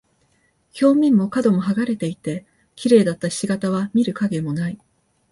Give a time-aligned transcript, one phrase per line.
[0.81, 2.43] 表面も角も剥がれていて、
[2.75, 4.79] 綺麗だった菱形は見る影もない。